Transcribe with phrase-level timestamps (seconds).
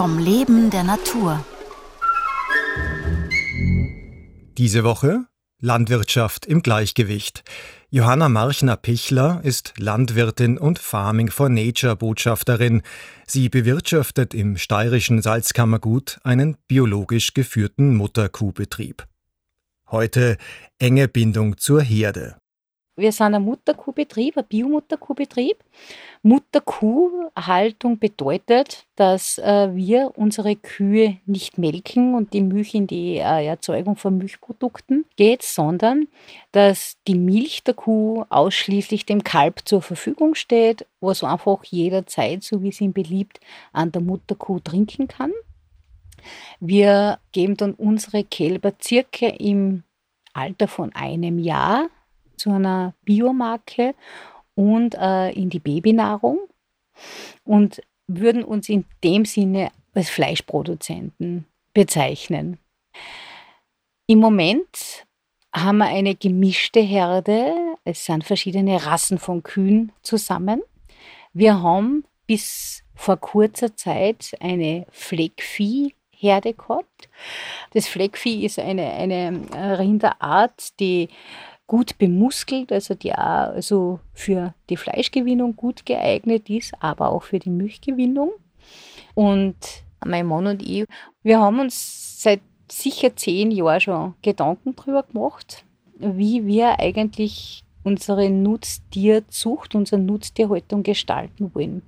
[0.00, 1.44] Vom Leben der Natur.
[4.56, 5.26] Diese Woche
[5.60, 7.44] Landwirtschaft im Gleichgewicht.
[7.90, 12.80] Johanna Marchner-Pichler ist Landwirtin und Farming for Nature Botschafterin.
[13.26, 19.06] Sie bewirtschaftet im steirischen Salzkammergut einen biologisch geführten Mutterkuhbetrieb.
[19.90, 20.38] Heute
[20.78, 22.39] enge Bindung zur Herde.
[23.00, 25.56] Wir sind ein Mutterkuhbetrieb, ein Biomutterkuhbetrieb.
[26.22, 33.46] Mutterkuhhaltung bedeutet, dass äh, wir unsere Kühe nicht melken und die Milch in die äh,
[33.46, 36.08] Erzeugung von Milchprodukten geht, sondern
[36.52, 42.62] dass die Milch der Kuh ausschließlich dem Kalb zur Verfügung steht, was einfach jederzeit, so
[42.62, 43.40] wie es ihm beliebt,
[43.72, 45.32] an der Mutterkuh trinken kann.
[46.60, 49.84] Wir geben dann unsere Kälber circa im
[50.34, 51.88] Alter von einem Jahr
[52.40, 53.94] zu einer Biomarke
[54.54, 56.38] und äh, in die Babynahrung
[57.44, 62.58] und würden uns in dem Sinne als Fleischproduzenten bezeichnen.
[64.06, 65.06] Im Moment
[65.54, 67.54] haben wir eine gemischte Herde.
[67.84, 70.62] Es sind verschiedene Rassen von Kühen zusammen.
[71.32, 77.08] Wir haben bis vor kurzer Zeit eine Fleckviehherde gehabt.
[77.72, 81.08] Das Fleckvieh ist eine, eine Rinderart, die
[81.70, 87.38] gut bemuskelt, also die auch also für die Fleischgewinnung gut geeignet ist, aber auch für
[87.38, 88.32] die Milchgewinnung.
[89.14, 89.54] Und
[90.04, 90.84] mein Mann und ich,
[91.22, 98.30] wir haben uns seit sicher zehn Jahren schon Gedanken darüber gemacht, wie wir eigentlich unsere
[98.30, 101.82] Nutztierzucht, unsere Nutztierhaltung gestalten wollen.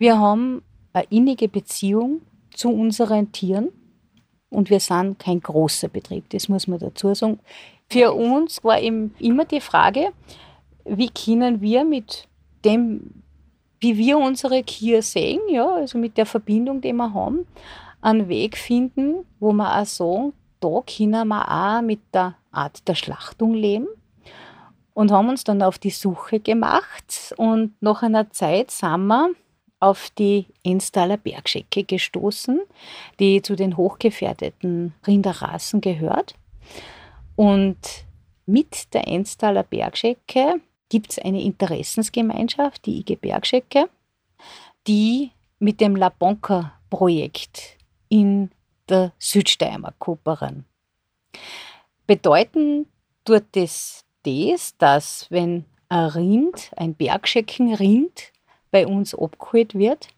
[0.00, 0.64] Wir haben
[0.94, 3.68] eine innige Beziehung zu unseren Tieren
[4.52, 7.40] und wir sind kein großer Betrieb, das muss man dazu sagen.
[7.90, 10.12] Für uns war eben immer die Frage,
[10.84, 12.28] wie können wir mit
[12.64, 13.22] dem,
[13.80, 17.46] wie wir unsere Kier sehen, ja, also mit der Verbindung, die wir haben,
[18.00, 22.94] einen Weg finden, wo wir auch sagen, da können wir auch mit der Art der
[22.94, 23.88] Schlachtung leben.
[24.94, 27.34] Und haben uns dann auf die Suche gemacht.
[27.38, 29.30] Und nach einer Zeit sind wir
[29.82, 32.60] auf die Enstaler Bergschecke gestoßen,
[33.18, 36.34] die zu den hochgefährdeten Rinderrassen gehört.
[37.34, 37.78] Und
[38.46, 43.88] mit der Enstaler Bergschecke gibt es eine Interessensgemeinschaft, die IG Bergschecke,
[44.86, 47.76] die mit dem La Bonca-Projekt
[48.08, 48.50] in
[48.88, 50.64] der Südsteiermark kooperieren.
[52.06, 52.86] Bedeuten
[53.24, 58.31] tut das das, dass wenn ein Rind, ein Bergscheckenrind
[58.72, 60.08] bei uns abgeholt wird,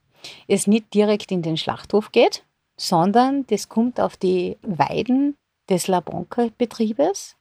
[0.48, 2.42] es nicht direkt in den Schlachthof geht,
[2.78, 5.36] sondern das kommt auf die Weiden
[5.68, 7.36] des Labonka-Betriebes.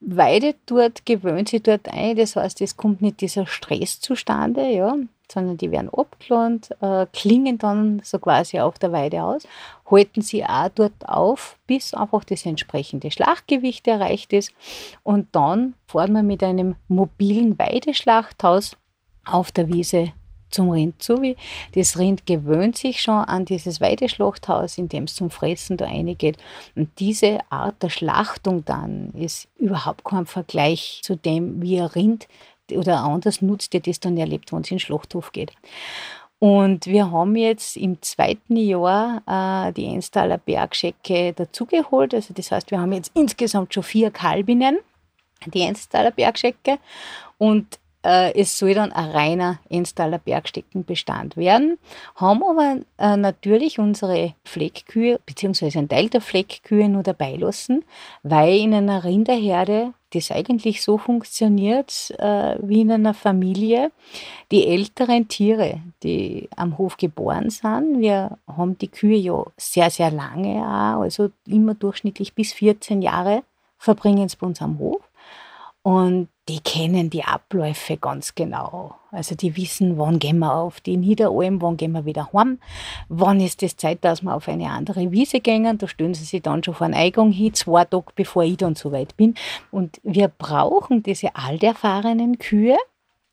[0.00, 4.94] Weidet dort, gewöhnt sich dort ein, das heißt, es kommt nicht dieser Stress zustande, ja,
[5.30, 9.48] sondern die werden abgelohnt, äh, klingen dann so quasi auf der Weide aus,
[9.90, 14.52] halten sie auch dort auf, bis einfach das entsprechende Schlachtgewicht erreicht ist
[15.02, 18.76] und dann fahren wir mit einem mobilen Weideschlachthaus
[19.26, 20.12] auf der Wiese
[20.50, 21.34] zum Rind zu.
[21.74, 26.38] Das Rind gewöhnt sich schon an dieses Weideschlachthaus, in dem es zum Fressen da reingeht.
[26.74, 32.28] Und diese Art der Schlachtung dann ist überhaupt kein Vergleich zu dem, wie ein Rind
[32.72, 35.52] oder anders nutzt, der das dann erlebt, wenn es in den Schlachthof geht.
[36.38, 42.12] Und wir haben jetzt im zweiten Jahr äh, die Enstaler Bergschecke dazugeholt.
[42.14, 44.78] Also das heißt, wir haben jetzt insgesamt schon vier Kalbinnen,
[45.46, 46.78] die Enstaler Bergschecke.
[47.38, 51.78] Und äh, es soll dann ein reiner Enstaler Bergsteckenbestand werden,
[52.14, 57.84] haben aber äh, natürlich unsere Fleckkühe beziehungsweise ein Teil der Fleckkühe nur dabei lassen,
[58.22, 63.90] weil in einer Rinderherde das eigentlich so funktioniert äh, wie in einer Familie.
[64.52, 70.12] Die älteren Tiere, die am Hof geboren sind, wir haben die Kühe ja sehr, sehr
[70.12, 73.42] lange auch, also immer durchschnittlich bis 14 Jahre
[73.78, 75.02] verbringen sie bei uns am Hof.
[75.82, 78.94] Und die kennen die Abläufe ganz genau.
[79.10, 82.60] Also die wissen, wann gehen wir auf die Niederalm, wann gehen wir wieder heim,
[83.08, 85.78] wann ist es Zeit, dass wir auf eine andere Wiese gehen.
[85.78, 88.76] Da stellen sie sich dann schon vor den Eingang hin, zwei Tage bevor ich dann
[88.76, 89.34] so weit bin.
[89.72, 92.76] Und wir brauchen diese alterfahrenen Kühe,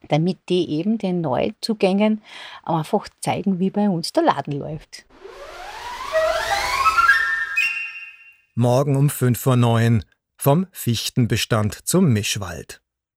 [0.07, 2.21] damit die eben den Neuzugängen
[2.63, 5.05] einfach zeigen, wie bei uns der Laden läuft.
[8.55, 10.03] Morgen um 5 vor 9
[10.37, 12.82] vom Fichtenbestand zum Mischwald.